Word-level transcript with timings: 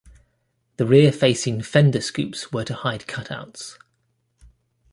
The 0.77 0.87
rear-facing 0.87 1.61
fender 1.61 2.01
scoops 2.01 2.51
were 2.51 2.63
to 2.63 2.73
hide 2.73 3.01
cutouts. 3.05 3.77